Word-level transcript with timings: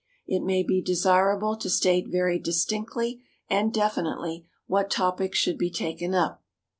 It 0.25 0.41
may 0.41 0.63
be 0.63 0.81
desirable 0.81 1.55
to 1.57 1.69
state 1.69 2.07
very 2.09 2.39
distinctly 2.39 3.21
and 3.51 3.71
definitely 3.71 4.47
what 4.65 4.89
topics 4.89 5.37
should 5.37 5.59
be 5.59 5.69
taken 5.69 6.15
up.... 6.15 6.41